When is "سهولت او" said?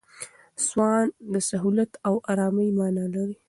1.49-2.13